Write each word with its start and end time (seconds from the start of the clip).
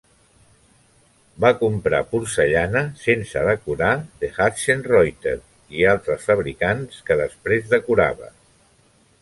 Va 1.43 1.49
comprar 1.57 1.99
porcellana 2.13 2.81
sense 3.03 3.43
decorar 3.49 3.91
de 4.23 4.31
Hutschenreuther 4.39 5.37
i 5.83 5.87
altres 5.93 6.27
fabricants, 6.31 7.07
que 7.11 7.23
després 7.25 7.73
decorava. 7.77 8.37